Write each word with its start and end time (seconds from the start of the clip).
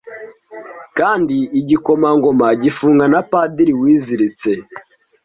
Kandi 0.97 1.37
igikomangoma 1.59 2.47
gifunga 2.61 3.05
na 3.13 3.21
padiri 3.31 3.73
wiziritse 3.81 4.51